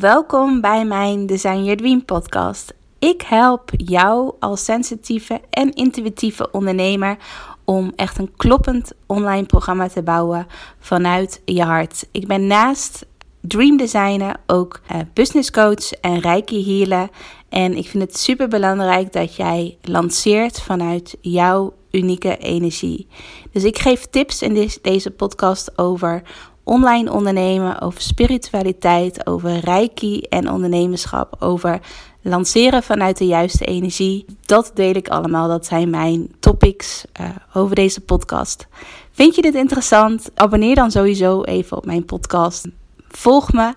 [0.00, 2.74] Welkom bij mijn Design Your Dream podcast.
[2.98, 7.16] Ik help jou als sensitieve en intuïtieve ondernemer
[7.64, 10.46] om echt een kloppend online programma te bouwen
[10.78, 12.06] vanuit je hart.
[12.12, 13.06] Ik ben naast
[13.40, 17.08] dream designer ook uh, business coach en reiki healer.
[17.48, 23.06] En ik vind het super belangrijk dat jij lanceert vanuit jouw unieke energie.
[23.52, 26.22] Dus ik geef tips in deze podcast over
[26.64, 31.80] online ondernemen, over spiritualiteit, over reiki en ondernemerschap, over
[32.22, 34.24] lanceren vanuit de juiste energie.
[34.46, 35.48] Dat deel ik allemaal.
[35.48, 38.66] Dat zijn mijn topics uh, over deze podcast.
[39.10, 40.30] Vind je dit interessant?
[40.34, 42.66] Abonneer dan sowieso even op mijn podcast.
[43.08, 43.74] Volg me.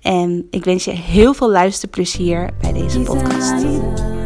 [0.00, 4.17] En ik wens je heel veel luisterplezier bij deze podcast.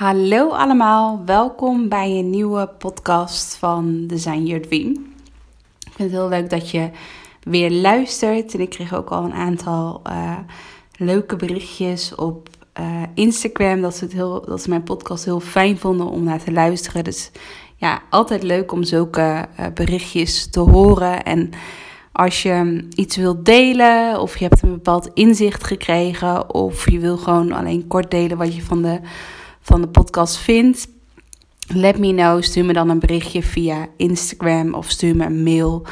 [0.00, 4.90] Hallo allemaal, welkom bij een nieuwe podcast van Design Your Dream.
[5.78, 6.90] Ik vind het heel leuk dat je
[7.42, 10.38] weer luistert en ik kreeg ook al een aantal uh,
[10.96, 12.48] leuke berichtjes op
[12.80, 16.42] uh, Instagram dat ze, het heel, dat ze mijn podcast heel fijn vonden om naar
[16.42, 17.04] te luisteren.
[17.04, 17.30] Dus
[17.76, 21.50] ja, altijd leuk om zulke uh, berichtjes te horen en
[22.12, 27.16] als je iets wilt delen of je hebt een bepaald inzicht gekregen of je wil
[27.16, 29.00] gewoon alleen kort delen wat je van de
[29.60, 30.88] van de podcast vindt,
[31.66, 32.42] let me know.
[32.42, 35.86] Stuur me dan een berichtje via Instagram of stuur me een mail.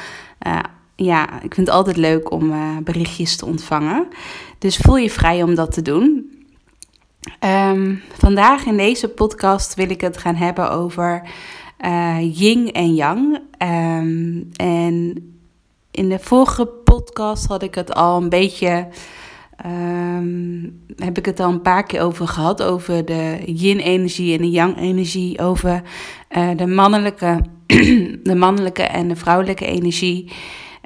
[0.46, 0.58] Uh,
[0.96, 4.08] ja, ik vind het altijd leuk om uh, berichtjes te ontvangen.
[4.58, 6.32] Dus voel je vrij om dat te doen.
[7.40, 11.22] Um, vandaag in deze podcast wil ik het gaan hebben over
[11.84, 13.40] uh, yin en yang.
[13.62, 15.22] Um, en
[15.90, 18.88] in de vorige podcast had ik het al een beetje
[19.66, 22.62] um, heb ik het al een paar keer over gehad.
[22.62, 25.38] Over de yin-energie en de yang-energie.
[25.38, 25.82] Over
[26.36, 27.40] uh, de, mannelijke,
[28.22, 30.32] de mannelijke en de vrouwelijke energie.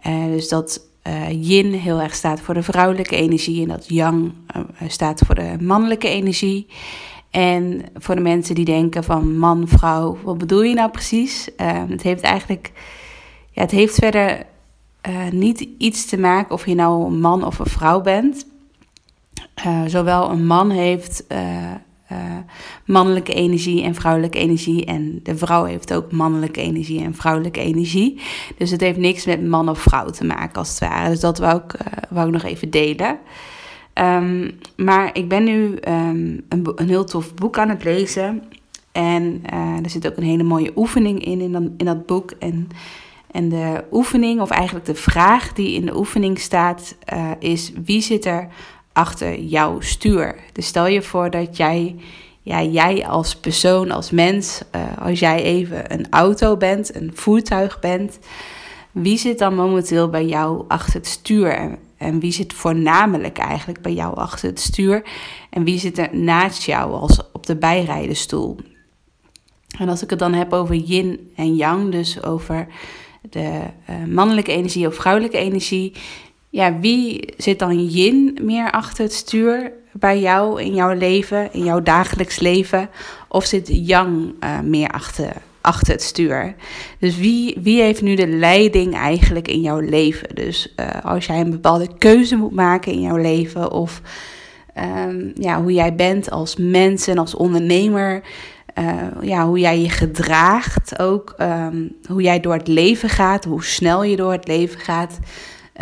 [0.07, 3.63] Uh, dus dat uh, yin heel erg staat voor de vrouwelijke energie.
[3.63, 4.33] En dat yang
[4.89, 6.67] staat voor de mannelijke energie.
[7.31, 11.49] En voor de mensen die denken van man, vrouw, wat bedoel je nou precies?
[11.89, 12.73] het heeft eigenlijk,
[13.51, 14.47] ja, het heeft verder
[15.31, 18.47] niet iets te maken of je nou een man of een vrouw bent.
[19.67, 21.39] Uh, zowel een man heeft uh,
[22.13, 22.19] uh,
[22.85, 24.85] mannelijke energie en vrouwelijke energie.
[24.85, 28.21] En de vrouw heeft ook mannelijke energie en vrouwelijke energie.
[28.57, 31.09] Dus het heeft niks met man of vrouw te maken, als het ware.
[31.09, 31.77] Dus dat wou ik,
[32.11, 33.19] wou ik nog even delen.
[33.95, 38.43] Um, maar ik ben nu um, een, een, heel tof boek aan het lezen.
[38.93, 39.43] En
[39.83, 42.31] er zit ook een hele mooie oefening in, in, dat, in dat boek.
[42.31, 42.69] En,
[43.31, 46.97] en de oefening, of eigenlijk de vraag die in de oefening staat,
[47.39, 48.49] is: wie zit er
[48.93, 50.35] achter jouw stuur.
[50.53, 51.97] Dus stel je voor dat jij,
[52.43, 57.81] ja, jij als persoon, als mens, uh, als jij even een auto bent, een voertuig
[57.81, 58.19] bent,
[58.93, 61.79] wie zit dan momenteel bij jou achter het stuur?
[61.97, 65.03] En wie zit voornamelijk eigenlijk bij jou achter het stuur?
[65.51, 68.57] En wie zit er naast jou als op de bijrijdenstoel?
[69.79, 72.67] En als ik het dan heb over yin en yang, dus over
[73.31, 73.61] de
[73.91, 75.93] uh, mannelijke energie of vrouwelijke energie,
[76.53, 81.65] ja, wie zit dan yin meer achter het stuur bij jou in jouw leven, in
[81.65, 82.89] jouw dagelijks leven?
[83.29, 86.55] Of zit yang uh, meer achter, achter het stuur?
[86.99, 90.35] Dus wie, wie heeft nu de leiding eigenlijk in jouw leven?
[90.35, 94.01] Dus uh, als jij een bepaalde keuze moet maken in jouw leven, of
[95.07, 98.23] um, ja, hoe jij bent als mens en als ondernemer.
[98.79, 103.65] Uh, ja, hoe jij je gedraagt ook, um, hoe jij door het leven gaat, hoe
[103.65, 105.19] snel je door het leven gaat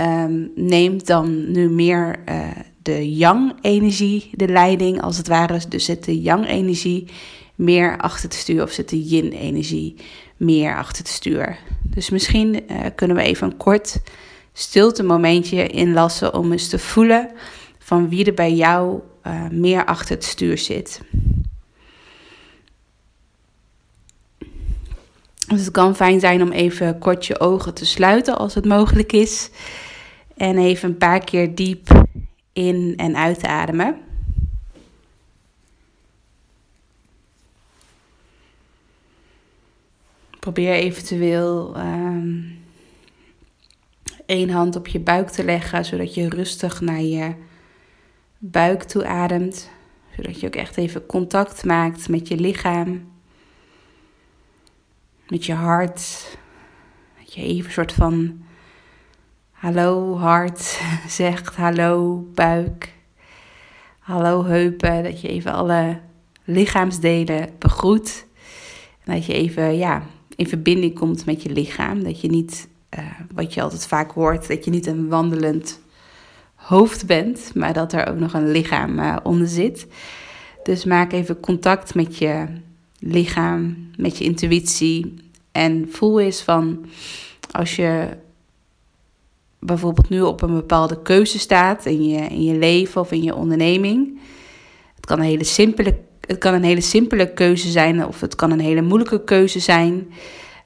[0.01, 2.49] um, neemt dan nu meer uh,
[2.83, 5.61] de yang-energie de leiding, als het ware.
[5.69, 7.09] Dus zit de yang-energie
[7.55, 9.97] meer achter het stuur of zit de yin-energie
[10.37, 11.59] meer achter het stuur.
[11.83, 14.01] Dus misschien uh, kunnen we even een kort
[14.53, 17.31] stilte momentje inlassen om eens te voelen
[17.79, 21.01] van wie er bij jou uh, meer achter het stuur zit.
[25.49, 29.13] Dus het kan fijn zijn om even kort je ogen te sluiten als het mogelijk
[29.13, 29.51] is.
[30.41, 32.07] En even een paar keer diep
[32.53, 33.97] in en uit ademen.
[40.39, 42.59] Probeer eventueel um,
[44.27, 47.35] één hand op je buik te leggen, zodat je rustig naar je
[48.39, 49.71] buik toe ademt.
[50.17, 53.13] Zodat je ook echt even contact maakt met je lichaam
[55.29, 56.27] met je hart.
[57.19, 58.49] Dat je even een soort van
[59.61, 62.93] hallo hart zegt, hallo buik,
[63.99, 66.01] hallo heupen, dat je even alle
[66.45, 68.27] lichaamsdelen begroet.
[69.05, 70.03] Dat je even ja,
[70.37, 72.05] in verbinding komt met je lichaam.
[72.05, 72.69] Dat je niet,
[72.99, 73.05] uh,
[73.35, 75.81] wat je altijd vaak hoort, dat je niet een wandelend
[76.55, 79.87] hoofd bent, maar dat er ook nog een lichaam uh, onder zit.
[80.63, 82.47] Dus maak even contact met je
[82.99, 85.15] lichaam, met je intuïtie.
[85.53, 86.87] En voel eens van
[87.51, 88.09] als je
[89.61, 93.35] bijvoorbeeld nu op een bepaalde keuze staat in je, in je leven of in je
[93.35, 94.21] onderneming.
[94.97, 98.51] Het kan, een hele simpele, het kan een hele simpele keuze zijn of het kan
[98.51, 100.13] een hele moeilijke keuze zijn.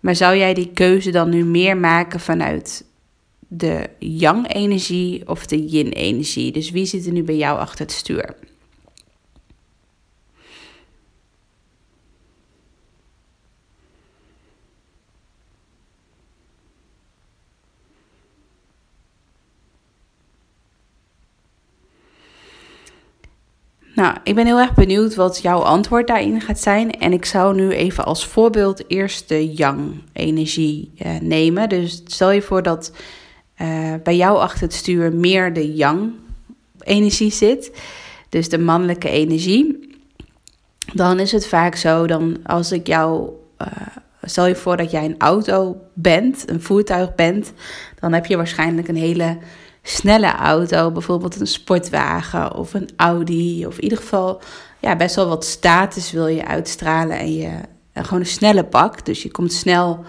[0.00, 2.84] Maar zou jij die keuze dan nu meer maken vanuit
[3.48, 6.52] de yang-energie of de yin-energie?
[6.52, 8.34] Dus wie zit er nu bij jou achter het stuur?
[23.94, 26.90] Nou, ik ben heel erg benieuwd wat jouw antwoord daarin gaat zijn.
[26.90, 31.68] En ik zou nu even als voorbeeld eerst de yang-energie uh, nemen.
[31.68, 32.92] Dus stel je voor dat
[33.62, 37.72] uh, bij jou achter het stuur meer de yang-energie zit.
[38.28, 39.88] Dus de mannelijke energie.
[40.92, 43.30] Dan is het vaak zo, dan als ik jou...
[43.58, 43.68] Uh,
[44.22, 47.52] stel je voor dat jij een auto bent, een voertuig bent.
[48.00, 49.38] Dan heb je waarschijnlijk een hele
[49.86, 54.40] snelle auto, bijvoorbeeld een sportwagen of een Audi, of in ieder geval
[54.80, 57.50] ja, best wel wat status wil je uitstralen en je
[57.92, 59.04] gewoon een snelle bak.
[59.04, 60.04] Dus je komt snel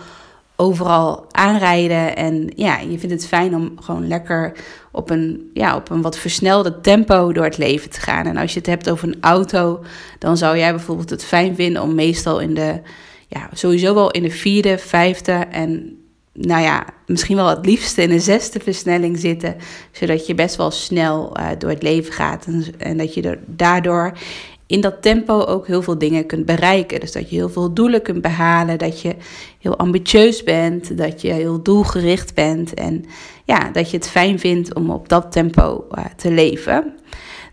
[0.56, 4.52] overal aanrijden en ja, je vindt het fijn om gewoon lekker
[4.92, 8.26] op een, ja, op een wat versnelde tempo door het leven te gaan.
[8.26, 9.84] En als je het hebt over een auto,
[10.20, 12.82] dan zou jij bijvoorbeeld het fijn vinden om meestal in de,
[13.28, 16.00] ja, sowieso wel in de vierde, vijfde en
[16.38, 19.56] nou ja, misschien wel het liefste in een zesde versnelling zitten,
[19.92, 24.18] zodat je best wel snel uh, door het leven gaat en, en, dat je daardoor
[24.66, 27.00] in dat tempo ook heel veel dingen kunt bereiken.
[27.00, 29.16] Dus dat je heel veel doelen kunt behalen, dat je
[29.60, 33.06] heel ambitieus bent, dat je heel doelgericht bent en
[33.46, 36.94] ja, dat je het fijn vindt om op dat tempo uh, te leven.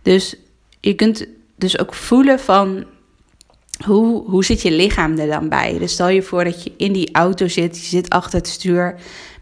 [0.02, 0.36] Dus
[0.80, 1.26] je kunt
[1.56, 2.84] dus ook voelen van
[3.84, 5.78] hoe, hoe zit je lichaam er dan bij?
[5.78, 8.94] Dus stel je voor dat je in die auto zit, je zit achter het stuur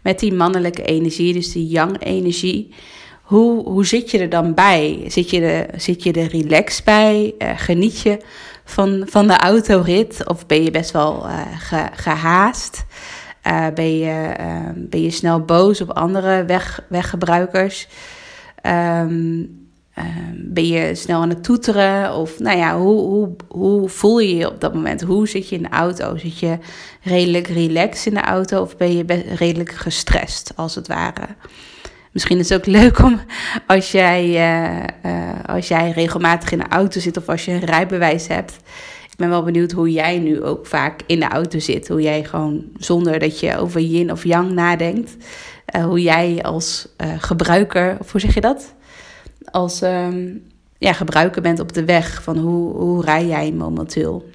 [0.03, 2.73] met die mannelijke energie, dus die yang-energie.
[3.21, 5.03] Hoe, hoe zit je er dan bij?
[5.07, 7.33] Zit je er, zit je er relaxed bij?
[7.39, 8.17] Uh, geniet je
[8.63, 10.27] van, van de autorit?
[10.27, 12.85] Of ben je best wel uh, ge, gehaast?
[13.47, 14.35] Uh, ben, je,
[14.75, 17.87] ben je snel boos op andere weg, weggebruikers?
[18.63, 19.60] Um,
[19.93, 22.15] Ehm, ben je snel aan het toeteren?
[22.15, 25.01] Of nou ja, hoe, hoe, hoe voel je je op dat moment?
[25.01, 26.17] Hoe zit je in de auto?
[26.17, 26.57] Zit je
[27.01, 29.05] redelijk relaxed in de auto of ben je
[29.35, 31.27] redelijk gestrest, als het ware?
[32.11, 33.21] Misschien is het ook leuk om
[33.67, 37.65] als jij, uh, uh, als jij regelmatig in de auto zit of als je een
[37.65, 38.57] rijbewijs hebt.
[39.11, 41.87] Ik ben wel benieuwd hoe jij nu ook vaak in de auto zit.
[41.87, 45.15] Hoe jij gewoon zonder dat je over yin of yang nadenkt.
[45.75, 48.73] Uh, hoe jij als gebruiker, of hoe zeg je dat?
[49.43, 50.43] Als um,
[50.77, 52.23] ja, gebruiker bent op de weg.
[52.23, 54.29] Van hoe, hoe rij jij momenteel?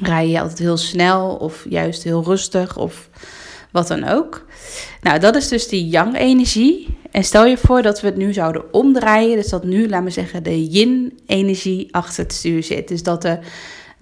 [0.00, 3.08] Rij je altijd heel snel of juist heel rustig of
[3.72, 4.46] wat dan ook?
[5.02, 6.98] Nou, dat is dus die yang-energie.
[7.10, 9.36] En stel je voor dat we het nu zouden omdraaien.
[9.36, 12.88] Dus dat nu, laten we zeggen, de yin-energie achter het stuur zit.
[12.88, 13.38] Dus dat de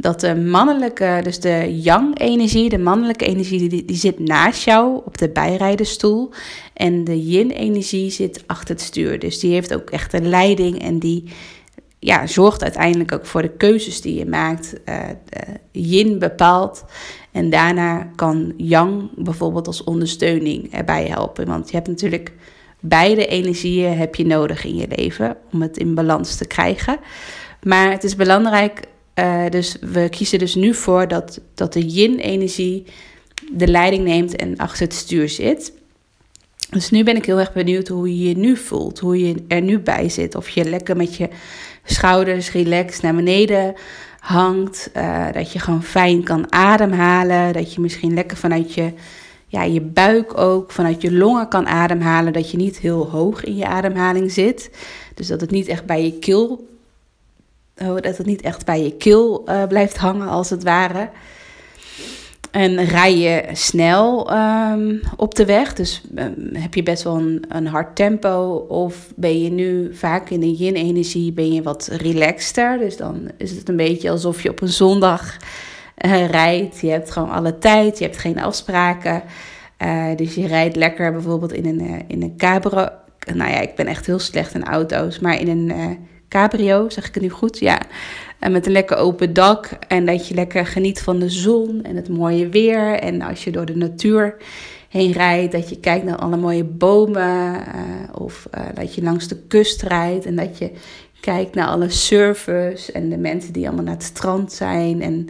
[0.01, 5.19] dat de mannelijke, dus de yang-energie, de mannelijke energie, die, die zit naast jou op
[5.19, 6.31] de bijrijdenstoel.
[6.73, 9.19] En de yin-energie zit achter het stuur.
[9.19, 11.25] Dus die heeft ook echt een leiding en die
[11.99, 14.75] ja, zorgt uiteindelijk ook voor de keuzes die je maakt.
[14.85, 14.99] Uh,
[15.73, 16.85] yin bepaalt
[17.33, 21.47] en daarna kan yang bijvoorbeeld als ondersteuning erbij helpen.
[21.47, 22.33] Want je hebt natuurlijk
[22.81, 26.99] beide energieën heb je nodig in je leven om het in balans te krijgen.
[27.63, 28.81] Maar het is belangrijk
[29.19, 32.85] uh, dus we kiezen dus nu voor dat, dat de yin-energie
[33.53, 35.73] de leiding neemt en achter het stuur zit.
[36.71, 39.63] Dus nu ben ik heel erg benieuwd hoe je je nu voelt, hoe je er
[39.63, 40.35] nu bij zit.
[40.35, 41.29] Of je lekker met je
[41.85, 43.75] schouders relaxed naar beneden
[44.21, 44.91] hangt.
[44.97, 47.53] Uh, dat je gewoon fijn kan ademhalen.
[47.53, 48.93] Dat je misschien lekker vanuit je,
[49.47, 52.33] ja, je buik ook, vanuit je longen kan ademhalen.
[52.33, 54.71] Dat je niet heel hoog in je ademhaling zit.
[55.15, 56.69] Dus dat het niet echt bij je keel
[57.79, 61.09] dat het niet echt bij je keel uh, blijft hangen, als het ware.
[62.51, 67.45] En rij je snel um, op de weg, dus um, heb je best wel een,
[67.49, 68.65] een, hard tempo.
[68.69, 72.79] Of ben je nu vaak in de yin-energie, ben je wat relaxter.
[72.79, 75.37] Dus dan is het een beetje alsof je op een zondag
[76.07, 76.81] uh, rijdt.
[76.81, 79.23] Je hebt gewoon alle tijd, je hebt geen afspraken.
[80.17, 82.89] Dus je rijdt lekker bijvoorbeeld in een, in een cabrio.
[83.35, 87.15] Nou ja, ik ben echt heel slecht in auto's, maar in een cabrio, zeg ik
[87.15, 87.59] het nu goed?
[87.59, 87.81] Ja.
[88.39, 89.69] En met een lekker open dak.
[89.89, 92.93] En dat je lekker geniet van de zon en het mooie weer.
[92.93, 94.37] En als je door de natuur
[94.89, 97.55] heen rijdt, dat je kijkt naar alle mooie bomen.
[97.55, 97.63] Uh,
[98.15, 100.71] of uh, dat je langs de kust rijdt en dat je
[101.21, 105.03] kijkt naar alle surfers en de mensen die allemaal naar het strand zijn.
[105.03, 105.29] En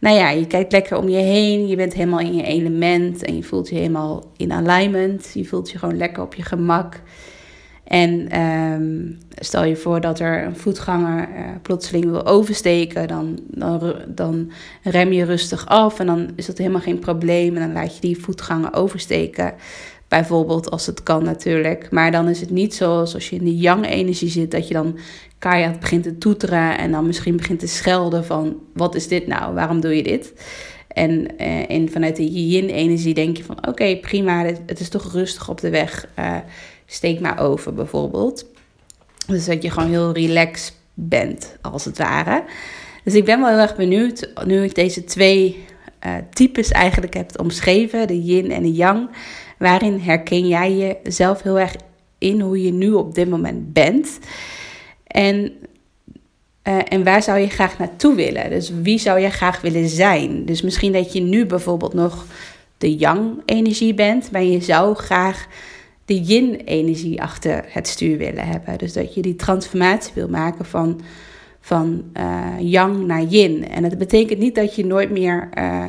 [0.00, 1.66] nou ja, je kijkt lekker om je heen.
[1.66, 5.30] Je bent helemaal in je element en je voelt je helemaal in alignment.
[5.34, 7.00] Je voelt je gewoon lekker op je gemak.
[7.90, 13.94] En um, stel je voor dat er een voetganger uh, plotseling wil oversteken, dan, dan,
[14.08, 14.50] dan
[14.82, 17.56] rem je rustig af en dan is dat helemaal geen probleem.
[17.56, 19.54] En dan laat je die voetganger oversteken.
[20.08, 21.90] Bijvoorbeeld als het kan natuurlijk.
[21.90, 24.98] Maar dan is het niet zoals als je in die yang-energie zit, dat je dan
[25.38, 29.54] keihard begint te toeteren en dan misschien begint te schelden van wat is dit nou,
[29.54, 30.32] waarom doe je dit?
[30.88, 31.36] En
[31.68, 35.70] in, vanuit de yin-energie denk je van oké, prima, het is toch rustig op de
[35.70, 36.08] weg.
[36.18, 36.36] Uh,
[36.90, 38.46] steek maar over bijvoorbeeld.
[39.26, 42.44] Dus dat je gewoon heel relaxed bent, als het ware.
[43.04, 45.64] Dus ik ben wel heel erg benieuwd, nu ik deze twee
[46.06, 49.10] uh, types eigenlijk heb omschreven, de yin en de yang,
[49.58, 51.74] waarin herken jij jezelf heel erg
[52.18, 54.18] in hoe je nu op dit moment bent?
[55.06, 55.52] En,
[56.68, 58.50] uh, en waar zou je graag naartoe willen?
[58.50, 60.44] Dus wie zou je graag willen zijn?
[60.44, 62.26] Dus misschien dat je nu bijvoorbeeld nog
[62.78, 65.46] de yang-energie bent, maar je zou graag
[66.10, 68.78] de yin-energie achter het stuur willen hebben.
[68.78, 71.00] Dus dat je die transformatie wil maken van,
[71.60, 73.68] van uh, yang naar yin.
[73.68, 75.86] En dat betekent niet dat je nooit meer uh,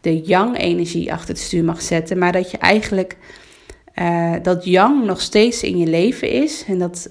[0.00, 3.16] de yang-energie achter het stuur mag zetten, maar dat je eigenlijk
[3.94, 6.64] uh, dat yang nog steeds in je leven is.
[6.66, 7.10] En dat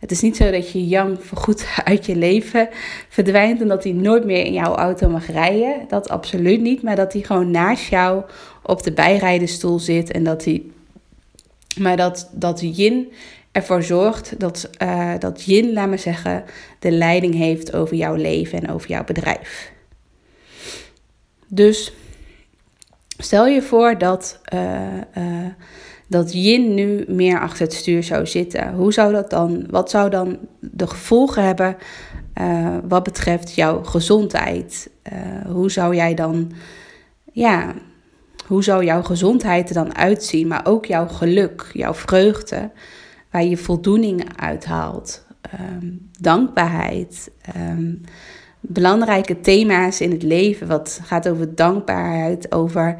[0.00, 2.68] het is niet zo dat je yang voorgoed uit je leven
[3.08, 5.74] verdwijnt en dat hij nooit meer in jouw auto mag rijden.
[5.88, 8.22] Dat absoluut niet, maar dat hij gewoon naast jou
[8.62, 10.62] op de bijrijdenstoel zit en dat hij
[11.78, 13.12] maar dat, dat yin
[13.52, 16.44] ervoor zorgt dat, uh, dat yin, laat maar zeggen,
[16.78, 19.72] de leiding heeft over jouw leven en over jouw bedrijf.
[21.48, 21.92] Dus
[23.18, 25.46] stel je voor dat, uh,
[26.06, 28.74] dat yin nu meer achter het stuur zou zitten.
[28.74, 31.76] Hoe zou dat dan, wat zou dan de gevolgen hebben
[32.88, 34.90] wat betreft jouw gezondheid?
[35.46, 36.52] hoe zou jij dan,
[37.32, 37.74] ja,
[38.46, 42.70] hoe zou jouw gezondheid er dan uitzien, maar ook jouw geluk, jouw vreugde,
[43.30, 45.26] waar je voldoening uithaalt,
[45.60, 48.00] um, dankbaarheid, um,
[48.60, 52.96] belangrijke thema's in het leven, wat gaat over dankbaarheid, over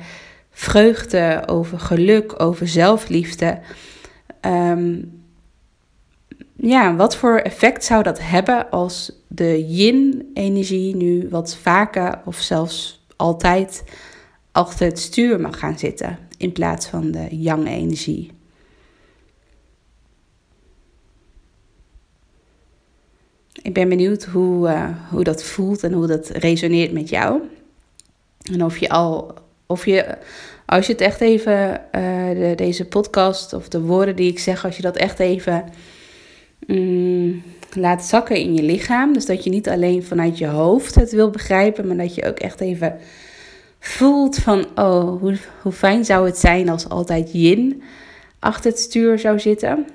[0.50, 3.60] vreugde, over geluk, over zelfliefde.
[4.40, 5.22] Um,
[6.56, 13.06] ja, wat voor effect zou dat hebben als de yin-energie nu wat vaker of zelfs
[13.16, 13.84] altijd
[14.54, 18.30] achter het stuur mag gaan zitten in plaats van de yang-energie.
[23.62, 27.40] Ik ben benieuwd hoe, uh, hoe dat voelt en hoe dat resoneert met jou.
[28.52, 29.34] En of je al,
[29.66, 30.18] of je,
[30.66, 34.76] als je het echt even, de, deze podcast of de woorden die ik zeg, als
[34.76, 35.64] je dat echt even
[36.66, 37.42] mm,
[37.72, 39.12] laat zakken in je lichaam.
[39.12, 42.38] Dus dat je niet alleen vanuit je hoofd het wil begrijpen, maar dat je ook
[42.38, 42.98] echt even
[43.86, 47.82] voelt van, oh, hoe, hoe fijn zou het zijn als altijd yin
[48.38, 49.86] achter het stuur zou zitten.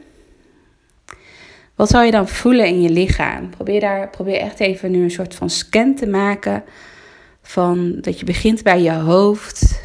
[1.75, 3.49] Wat zou je dan voelen in je lichaam?
[3.49, 6.63] Probeer, daar, probeer echt even nu een soort van scan te maken.
[7.41, 9.83] Van dat je begint bij je hoofd.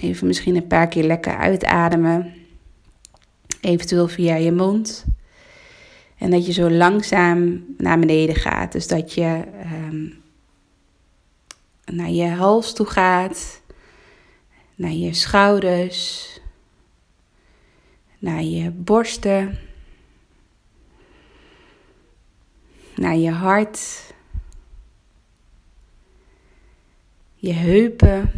[0.00, 2.34] Even misschien een paar keer lekker uitademen.
[3.60, 5.04] Eventueel via je mond.
[6.18, 8.72] En dat je zo langzaam naar beneden gaat.
[8.72, 9.44] Dus dat je
[9.88, 10.22] um,
[11.84, 13.60] naar je hals toe gaat,
[14.74, 16.26] naar je schouders,
[18.18, 19.58] naar je borsten,
[22.94, 24.12] naar je hart,
[27.34, 28.32] je heupen.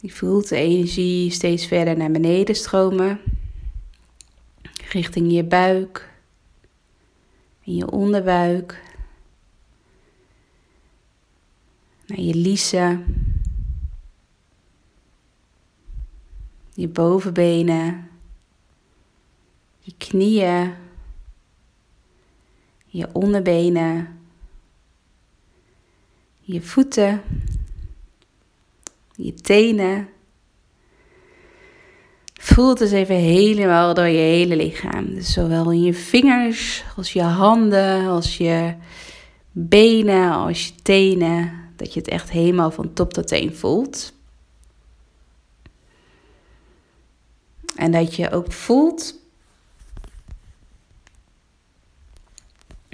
[0.00, 3.20] Je voelt de energie steeds verder naar beneden stromen
[4.92, 6.14] richting je buik.
[7.64, 8.82] En je onderbuik,
[12.06, 13.04] naar je liezen,
[16.74, 18.10] je bovenbenen,
[19.78, 20.74] je knieën,
[22.86, 24.20] je onderbenen,
[26.40, 27.22] je voeten,
[29.14, 30.08] je tenen
[32.40, 35.14] Voel het eens even helemaal door je hele lichaam.
[35.14, 38.74] Dus zowel in je vingers als je handen, als je
[39.50, 41.52] benen, als je tenen.
[41.76, 44.12] Dat je het echt helemaal van top tot teen voelt.
[47.76, 49.14] En dat je ook voelt.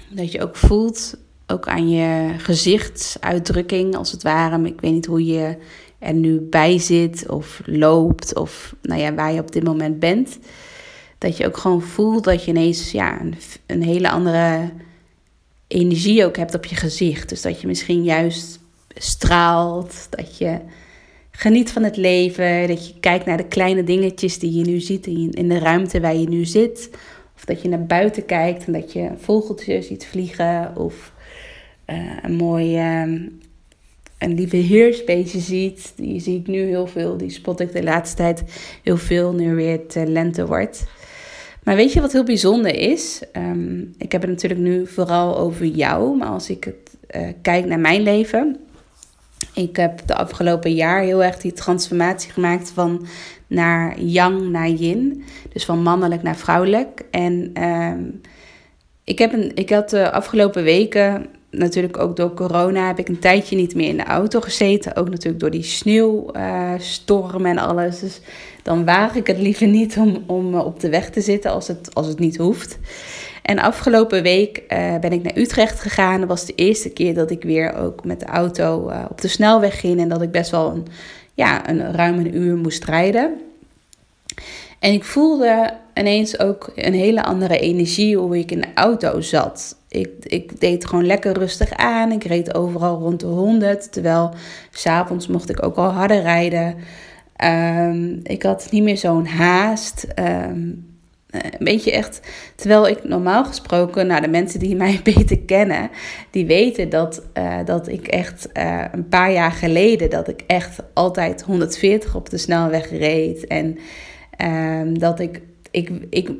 [0.08, 4.64] Dat je ook voelt, ook aan je gezichtsuitdrukking als het ware.
[4.64, 5.56] Ik weet niet hoe je
[6.02, 10.38] er nu bij zit of loopt of nou ja, waar je op dit moment bent.
[11.18, 13.21] Dat je ook gewoon voelt dat je ineens ja,
[13.66, 14.71] een, hele andere
[15.66, 17.28] energie ook hebt op je gezicht.
[17.28, 18.59] Dus dat je misschien juist
[18.94, 20.59] straalt, dat je
[21.30, 25.06] geniet van het leven, dat je kijkt naar de kleine dingetjes die je nu ziet
[25.06, 26.90] in de ruimte waar je nu zit.
[27.37, 31.12] Of dat je naar buiten kijkt en dat je vogeltjes ziet vliegen of
[31.87, 33.21] uh, een mooi uh,
[34.23, 35.93] een lieve heersbeestje ziet.
[35.97, 38.43] Die zie ik nu heel veel, die spot ik de laatste tijd
[38.83, 40.85] heel veel, nu weer het lente wordt.
[41.62, 43.23] Maar weet je wat heel bijzonder is?
[43.37, 47.81] Um, ik heb het natuurlijk nu vooral over jou, maar als ik uh, kijk naar
[47.81, 48.57] mijn leven.
[49.55, 53.07] Ik heb de afgelopen jaar heel erg die transformatie gemaakt van
[53.47, 55.25] naar yang naar yin.
[55.52, 57.02] Dus van mannelijk naar vrouwelijk.
[57.11, 58.21] En um,
[59.05, 63.18] ik, heb een, ik had de afgelopen weken, natuurlijk ook door corona, heb ik een
[63.18, 64.97] tijdje niet meer in de auto gezeten.
[64.97, 68.00] Ook natuurlijk door die sneeuwstorm uh, en alles.
[68.00, 68.21] Dus
[68.62, 71.94] dan waag ik het liever niet om, om op de weg te zitten als het,
[71.94, 72.78] als het niet hoeft.
[73.42, 76.21] En afgelopen week uh, ben ik naar Utrecht gegaan.
[76.21, 79.80] Dat was de eerste keer dat ik weer ook met de auto op de snelweg
[79.80, 80.00] ging.
[80.00, 80.87] En dat ik best wel een,
[81.35, 83.40] ja, een ruim een uur moest rijden.
[84.78, 89.76] En ik voelde ineens ook een hele andere energie hoe ik in de auto zat.
[89.92, 92.12] Ik, ik deed gewoon lekker rustig aan.
[92.12, 93.92] Ik reed overal rond de 100.
[93.92, 94.34] Terwijl
[94.70, 96.76] s'avonds mocht ik ook al harder rijden.
[97.44, 100.06] Um, ik had niet meer zo'n haast.
[100.18, 100.90] Um,
[101.32, 102.20] een beetje echt,
[102.56, 105.90] terwijl ik normaal gesproken, nou de mensen die mij beter kennen,
[106.30, 110.78] die weten dat, uh, dat ik echt uh, een paar jaar geleden, dat ik echt
[110.92, 113.46] altijd 140 op de snelweg reed.
[113.46, 113.78] En
[114.44, 116.30] um, dat ik, ik, ik,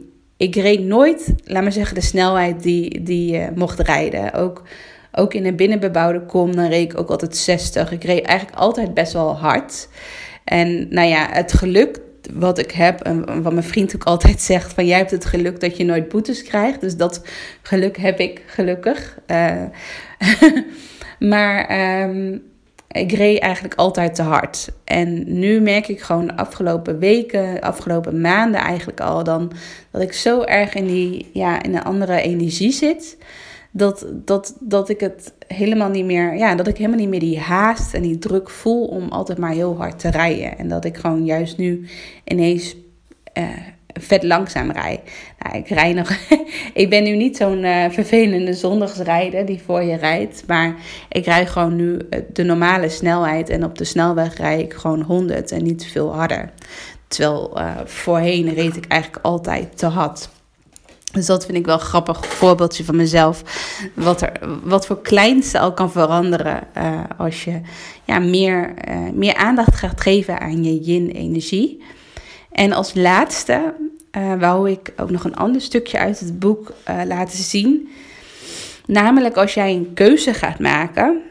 [0.43, 4.33] ik reed nooit, laat maar zeggen, de snelheid die, die je mocht rijden.
[4.33, 4.63] Ook,
[5.13, 7.93] ook in een binnenbebouwde kom, dan reed ik ook altijd 60.
[7.93, 9.89] Ik reed eigenlijk altijd best wel hard.
[10.45, 12.01] En nou ja, het geluk
[12.33, 15.61] wat ik heb en wat mijn vriend ook altijd zegt: van jij hebt het geluk
[15.61, 16.81] dat je nooit boetes krijgt.
[16.81, 17.25] Dus dat
[17.63, 19.19] geluk heb ik gelukkig.
[19.27, 19.63] Uh,
[21.31, 22.43] maar um,
[22.93, 24.69] ik reed eigenlijk altijd te hard.
[24.85, 29.53] En nu merk ik gewoon de afgelopen weken, afgelopen maanden eigenlijk al, dan,
[29.91, 33.19] dat ik zo erg in, die, ja, in een andere energie zit.
[33.71, 37.41] Dat, dat, dat ik het helemaal niet meer, ja, dat ik helemaal niet meer die
[37.41, 40.59] haast en die druk voel om altijd maar heel hard te rijden.
[40.59, 41.89] En dat ik gewoon juist nu
[42.25, 42.77] ineens
[43.39, 43.45] uh,
[44.01, 45.01] vet langzaam rij.
[45.39, 46.11] Nou, ik rij nog.
[46.83, 50.45] ik ben nu niet zo'n uh, vervelende zondagsrijder die voor je rijdt.
[50.47, 50.75] Maar
[51.09, 53.49] ik rij gewoon nu eh, de normale snelheid.
[53.49, 56.51] En op de snelweg rij ik gewoon 100 en niet veel harder.
[57.09, 60.29] Terwijl uh, voorheen reed ik eigenlijk altijd te hard.
[61.13, 63.43] Dus dat vind ik wel een grappig voorbeeldje van mezelf.
[63.95, 66.61] Wat, er, wat voor kleinste al kan veranderen
[67.17, 67.61] als je
[68.05, 68.75] ja, meer,
[69.15, 71.83] meer aandacht gaat geven aan je yin-energie.
[72.53, 73.75] En als laatste
[74.17, 76.73] uh, wou ik ook nog een ander stukje uit het boek
[77.07, 77.89] laten zien.
[78.87, 81.23] Namelijk als jij een keuze gaat maken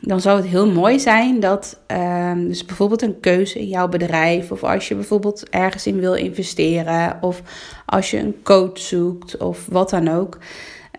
[0.00, 4.50] dan zou het heel mooi zijn dat, um, dus bijvoorbeeld een keuze in jouw bedrijf,
[4.50, 7.42] of als je bijvoorbeeld ergens in wil investeren, of
[7.86, 10.38] als je een coach zoekt, of wat dan ook,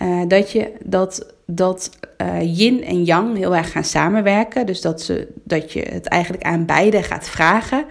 [0.01, 1.91] uh, dat je dat, dat
[2.41, 4.65] yin en yang heel erg gaan samenwerken.
[4.65, 7.85] Dus dat, ze, dat je het eigenlijk aan beide gaat vragen,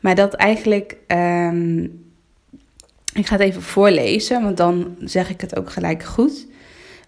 [0.00, 0.96] maar dat eigenlijk.
[1.06, 2.08] Um,
[3.12, 6.46] ik ga het even voorlezen, want dan zeg ik het ook gelijk goed.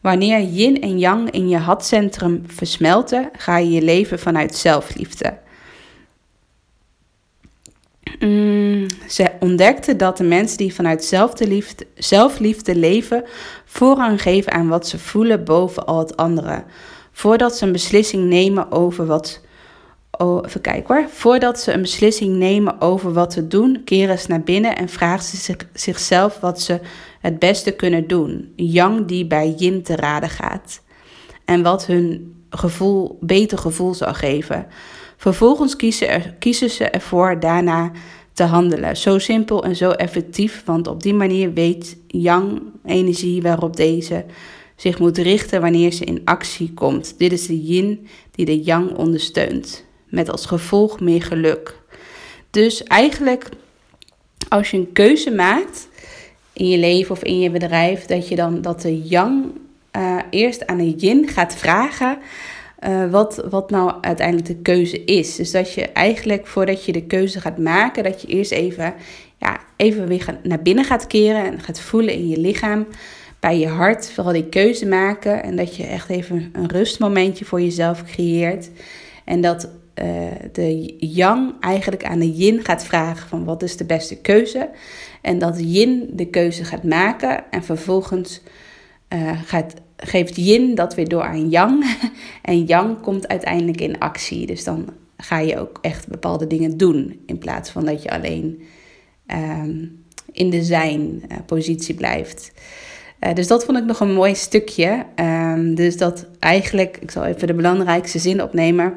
[0.01, 5.39] Wanneer yin en yang in je hartcentrum versmelten, ga je je leven vanuit zelfliefde.
[8.19, 13.25] Mm, ze ontdekte dat de mensen die vanuit zelfliefde, zelfliefde leven,
[13.65, 16.65] voorrang geven aan wat ze voelen boven al het andere.
[17.13, 19.41] Voordat ze een beslissing nemen over wat.
[20.19, 21.09] Oh, even kijken hoor.
[21.09, 25.25] Voordat ze een beslissing nemen over wat te doen, keren ze naar binnen en vragen
[25.25, 26.81] ze zich, zichzelf wat ze
[27.21, 28.53] het beste kunnen doen.
[28.57, 30.83] Yang die bij yin te raden gaat.
[31.45, 34.67] En wat hun gevoel, beter gevoel zal geven.
[35.17, 37.91] Vervolgens kiezen, er, kiezen ze ervoor daarna
[38.33, 38.97] te handelen.
[38.97, 44.25] Zo simpel en zo effectief, want op die manier weet Yang energie waarop deze
[44.77, 47.19] zich moet richten wanneer ze in actie komt.
[47.19, 51.77] Dit is de yin die de yang ondersteunt, met als gevolg meer geluk.
[52.51, 53.49] Dus eigenlijk,
[54.49, 55.89] als je een keuze maakt,
[56.53, 59.45] in je leven of in je bedrijf, dat je dan dat de yang
[59.97, 62.19] uh, eerst aan de yin gaat vragen
[62.89, 65.37] uh, wat, wat nou uiteindelijk de keuze is.
[65.37, 68.95] Dus dat je eigenlijk voordat je de keuze gaat maken, dat je eerst even,
[69.39, 72.87] ja, even weer naar binnen gaat keren en gaat voelen in je lichaam,
[73.41, 75.43] bij je hart, vooral die keuze maken.
[75.43, 78.71] En dat je echt even een rustmomentje voor jezelf creëert.
[79.25, 80.07] En dat uh,
[80.53, 84.71] de yang eigenlijk aan de yin gaat vragen van wat is de beste keuze.
[85.21, 88.41] En dat yin de keuze gaat maken en vervolgens
[89.09, 91.85] uh, gaat geeft yin dat weer door aan yang.
[92.43, 94.47] En yang komt uiteindelijk in actie.
[94.47, 97.23] Dus dan ga je ook echt bepaalde dingen doen.
[97.27, 98.63] In plaats van dat je alleen
[99.27, 99.85] ehm,
[100.33, 102.53] in de zijn-positie blijft.
[103.21, 105.07] Uh, dus dat vond ik nog een mooi stukje.
[105.17, 108.95] Um, dus dat eigenlijk, ik zal even de belangrijkste zin opnemen.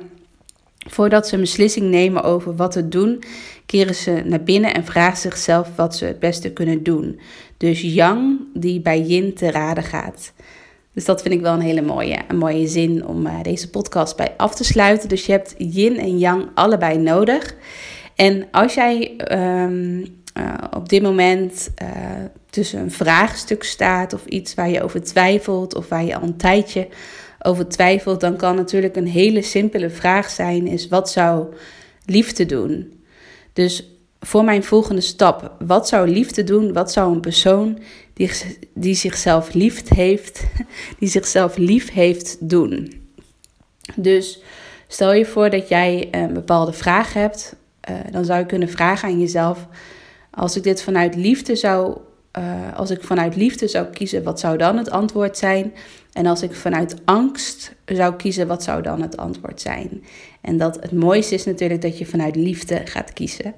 [0.90, 3.24] Voordat ze een beslissing nemen over wat te doen,
[3.66, 7.20] keren ze naar binnen en vragen zichzelf wat ze het beste kunnen doen.
[7.58, 10.34] Dus yang die bij yin te raden gaat.
[10.94, 14.16] Dus dat vind ik wel een hele mooie, een mooie zin om uh, deze podcast
[14.16, 15.10] bij af te sluiten.
[15.10, 17.56] Dus je hebt yin en yang allebei nodig.
[18.16, 19.16] En als jij
[19.64, 20.00] um,
[20.38, 21.90] uh, op dit moment uh,
[22.50, 26.38] tussen een vraagstuk staat of iets waar je over twijfelt of waar je al een
[26.38, 26.88] tijdje
[27.46, 31.54] over twijfelt, dan kan natuurlijk een hele simpele vraag zijn: is wat zou
[32.06, 33.04] liefde doen?
[33.54, 35.52] Dus voor mijn volgende stap.
[35.60, 36.74] Wat zou liefde doen?
[36.74, 37.80] Wat zou een persoon
[38.14, 38.32] die,
[38.74, 40.44] die zichzelf lief heeft,
[41.00, 43.04] die zichzelf lief heeft doen?
[43.96, 44.42] Dus
[44.88, 47.56] stel je voor dat jij een bepaalde vraag hebt,
[47.90, 49.68] uh, dan zou je kunnen vragen aan jezelf:
[50.32, 51.98] als ik dit vanuit liefde zou,
[52.38, 55.74] uh, als ik vanuit liefde zou kiezen, wat zou dan het antwoord zijn?
[56.14, 60.04] En als ik vanuit angst zou kiezen, wat zou dan het antwoord zijn?
[60.42, 63.56] En dat het mooiste is natuurlijk dat je vanuit liefde gaat kiezen.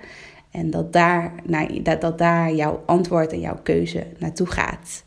[0.51, 5.03] En dat daar, nou, dat, dat daar jouw antwoord en jouw keuze naartoe gaat.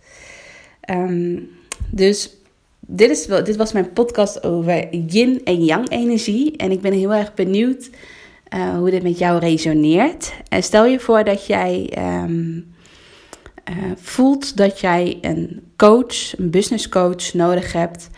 [0.90, 1.48] Um,
[1.90, 2.36] dus
[2.80, 6.56] dit, is, dit was mijn podcast over yin en yang energie.
[6.56, 7.90] En ik ben heel erg benieuwd
[8.54, 10.32] uh, hoe dit met jou resoneert.
[10.48, 12.74] En stel je voor dat jij um,
[13.70, 18.10] uh, voelt dat jij een coach, een business coach nodig hebt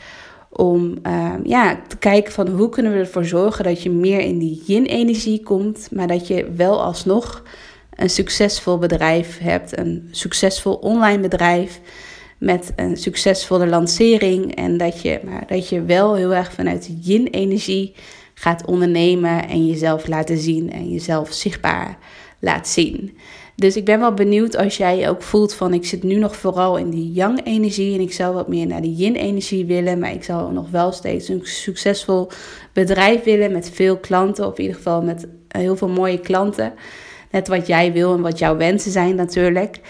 [0.49, 4.39] om uh, ja, te kijken van hoe kunnen we ervoor zorgen dat je meer in
[4.39, 7.43] die yin-energie komt, maar dat je wel alsnog
[7.95, 11.81] een succesvol bedrijf hebt, een succesvol online bedrijf
[12.39, 17.95] met een succesvolle lancering en dat je, maar dat je wel heel erg vanuit yin-energie
[18.35, 21.99] gaat ondernemen en jezelf laten zien en jezelf zichtbaar
[22.39, 23.17] laat zien.
[23.57, 26.77] Dus ik ben wel benieuwd als jij ook voelt van ik zit nu nog vooral
[26.77, 30.53] in die yang-energie en ik zou wat meer naar die yin-energie willen, maar ik zou
[30.53, 32.29] nog wel steeds een succesvol
[32.73, 36.73] bedrijf willen met veel klanten, of in ieder geval met heel veel mooie klanten.
[37.31, 39.81] Net wat jij wil en wat jouw wensen zijn natuurlijk.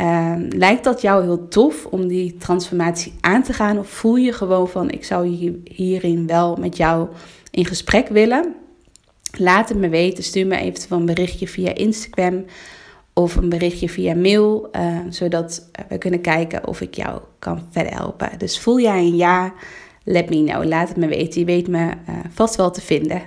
[0.00, 3.78] Uh, lijkt dat jou heel tof om die transformatie aan te gaan?
[3.78, 5.26] Of voel je gewoon van ik zou
[5.64, 7.08] hierin wel met jou
[7.50, 8.54] in gesprek willen?
[9.38, 10.24] Laat het me weten.
[10.24, 12.44] Stuur me eventueel een berichtje via Instagram
[13.22, 17.92] of een berichtje via mail, uh, zodat we kunnen kijken of ik jou kan verder
[17.92, 18.38] helpen.
[18.38, 19.52] Dus voel jij een ja,
[20.04, 20.64] let me know.
[20.64, 21.40] Laat het me weten.
[21.40, 23.22] Je weet me uh, vast wel te vinden.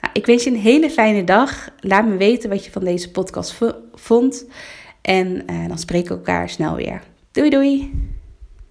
[0.00, 1.68] Nou, ik wens je een hele fijne dag.
[1.80, 3.60] Laat me weten wat je van deze podcast
[3.94, 4.46] vond.
[5.00, 7.02] En uh, dan spreken we elkaar snel weer.
[7.32, 7.92] Doei doei!